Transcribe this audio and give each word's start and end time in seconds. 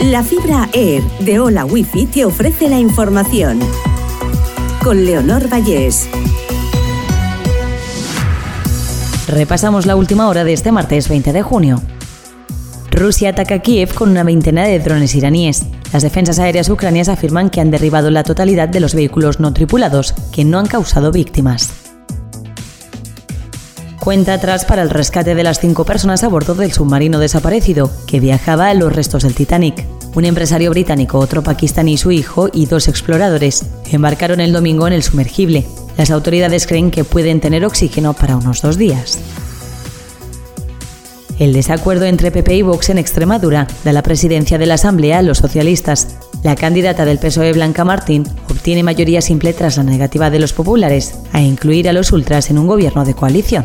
La 0.00 0.22
fibra 0.22 0.68
Air 0.74 1.02
de 1.20 1.40
Hola 1.40 1.64
Wifi 1.64 2.04
te 2.04 2.26
ofrece 2.26 2.68
la 2.68 2.78
información. 2.78 3.58
Con 4.84 5.06
Leonor 5.06 5.50
Vallés. 5.50 6.06
Repasamos 9.26 9.86
la 9.86 9.96
última 9.96 10.28
hora 10.28 10.44
de 10.44 10.52
este 10.52 10.70
martes 10.70 11.08
20 11.08 11.32
de 11.32 11.42
junio. 11.42 11.82
Rusia 12.90 13.30
ataca 13.30 13.60
Kiev 13.60 13.94
con 13.94 14.10
una 14.10 14.22
veintena 14.22 14.64
de 14.64 14.78
drones 14.80 15.14
iraníes. 15.14 15.64
Las 15.94 16.02
defensas 16.02 16.38
aéreas 16.38 16.68
ucranianas 16.68 17.08
afirman 17.08 17.48
que 17.48 17.62
han 17.62 17.70
derribado 17.70 18.10
la 18.10 18.22
totalidad 18.22 18.68
de 18.68 18.80
los 18.80 18.94
vehículos 18.94 19.40
no 19.40 19.54
tripulados, 19.54 20.12
que 20.30 20.44
no 20.44 20.58
han 20.58 20.66
causado 20.66 21.10
víctimas. 21.10 21.85
Cuenta 24.06 24.34
atrás 24.34 24.64
para 24.64 24.82
el 24.82 24.90
rescate 24.90 25.34
de 25.34 25.42
las 25.42 25.58
cinco 25.58 25.84
personas 25.84 26.22
a 26.22 26.28
bordo 26.28 26.54
del 26.54 26.70
submarino 26.70 27.18
desaparecido, 27.18 27.90
que 28.06 28.20
viajaba 28.20 28.68
a 28.68 28.74
los 28.74 28.94
restos 28.94 29.24
del 29.24 29.34
Titanic. 29.34 29.84
Un 30.14 30.24
empresario 30.24 30.70
británico, 30.70 31.18
otro 31.18 31.42
pakistaní, 31.42 31.96
su 31.96 32.12
hijo 32.12 32.48
y 32.52 32.66
dos 32.66 32.86
exploradores 32.86 33.66
embarcaron 33.90 34.40
el 34.40 34.52
domingo 34.52 34.86
en 34.86 34.92
el 34.92 35.02
sumergible. 35.02 35.66
Las 35.96 36.12
autoridades 36.12 36.68
creen 36.68 36.92
que 36.92 37.02
pueden 37.02 37.40
tener 37.40 37.64
oxígeno 37.64 38.12
para 38.12 38.36
unos 38.36 38.62
dos 38.62 38.78
días. 38.78 39.18
El 41.40 41.52
desacuerdo 41.52 42.04
entre 42.04 42.30
PP 42.30 42.54
y 42.54 42.62
Vox 42.62 42.90
en 42.90 42.98
Extremadura 42.98 43.66
da 43.82 43.92
la 43.92 44.04
presidencia 44.04 44.56
de 44.56 44.66
la 44.66 44.74
Asamblea 44.74 45.18
a 45.18 45.22
los 45.22 45.38
socialistas. 45.38 46.16
La 46.44 46.54
candidata 46.54 47.04
del 47.06 47.18
PSOE 47.18 47.52
Blanca 47.54 47.84
Martín 47.84 48.22
obtiene 48.48 48.84
mayoría 48.84 49.20
simple 49.20 49.52
tras 49.52 49.78
la 49.78 49.82
negativa 49.82 50.30
de 50.30 50.38
los 50.38 50.52
populares 50.52 51.16
a 51.32 51.40
incluir 51.40 51.88
a 51.88 51.92
los 51.92 52.12
ultras 52.12 52.50
en 52.50 52.58
un 52.58 52.68
gobierno 52.68 53.04
de 53.04 53.14
coalición. 53.14 53.64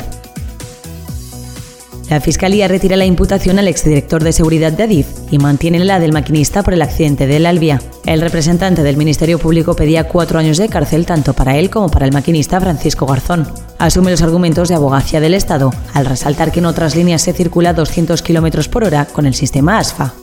La 2.11 2.20
Fiscalía 2.20 2.67
retira 2.67 2.97
la 2.97 3.05
imputación 3.05 3.57
al 3.57 3.70
exdirector 3.70 4.21
de 4.21 4.33
seguridad 4.33 4.73
de 4.73 4.83
Adif 4.83 5.07
y 5.31 5.38
mantiene 5.38 5.79
la 5.79 5.97
del 5.97 6.11
maquinista 6.11 6.61
por 6.61 6.73
el 6.73 6.81
accidente 6.81 7.25
del 7.25 7.45
Albia. 7.45 7.81
El 8.05 8.19
representante 8.19 8.83
del 8.83 8.97
Ministerio 8.97 9.39
Público 9.39 9.77
pedía 9.77 10.09
cuatro 10.09 10.38
años 10.38 10.58
de 10.58 10.67
cárcel 10.67 11.05
tanto 11.05 11.31
para 11.31 11.55
él 11.55 11.69
como 11.69 11.88
para 11.88 12.05
el 12.05 12.11
maquinista 12.11 12.59
Francisco 12.59 13.05
Garzón. 13.05 13.47
Asume 13.77 14.11
los 14.11 14.21
argumentos 14.21 14.67
de 14.67 14.75
abogacía 14.75 15.21
del 15.21 15.33
Estado, 15.33 15.71
al 15.94 16.05
resaltar 16.05 16.52
que 16.52 16.59
en 16.59 16.66
otras 16.66 16.97
líneas 16.97 17.21
se 17.21 17.31
circula 17.31 17.69
a 17.69 17.73
200 17.75 18.21
km 18.21 18.67
por 18.67 18.83
hora 18.83 19.05
con 19.05 19.25
el 19.25 19.33
sistema 19.33 19.80
ASFA. 19.80 20.14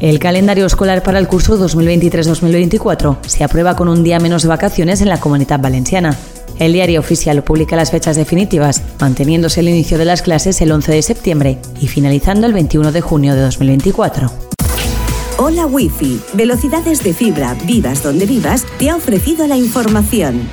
El 0.00 0.18
calendario 0.18 0.66
escolar 0.66 1.04
para 1.04 1.20
el 1.20 1.28
curso 1.28 1.56
2023-2024 1.56 3.18
se 3.24 3.44
aprueba 3.44 3.76
con 3.76 3.86
un 3.86 4.02
día 4.02 4.18
menos 4.18 4.42
de 4.42 4.48
vacaciones 4.48 5.02
en 5.02 5.08
la 5.08 5.20
comunidad 5.20 5.60
valenciana. 5.60 6.18
El 6.58 6.72
diario 6.72 6.98
oficial 6.98 7.42
publica 7.44 7.76
las 7.76 7.92
fechas 7.92 8.16
definitivas, 8.16 8.82
manteniéndose 9.00 9.60
el 9.60 9.68
inicio 9.68 9.96
de 9.96 10.04
las 10.04 10.22
clases 10.22 10.60
el 10.60 10.72
11 10.72 10.92
de 10.92 11.02
septiembre 11.02 11.58
y 11.80 11.86
finalizando 11.86 12.46
el 12.46 12.52
21 12.52 12.90
de 12.90 13.00
junio 13.00 13.34
de 13.34 13.42
2024. 13.42 14.30
Hola 15.38 15.66
Wi-Fi, 15.66 16.20
velocidades 16.34 17.04
de 17.04 17.14
fibra, 17.14 17.54
vivas 17.64 18.02
donde 18.02 18.26
vivas, 18.26 18.66
te 18.78 18.90
ha 18.90 18.96
ofrecido 18.96 19.46
la 19.46 19.56
información. 19.56 20.48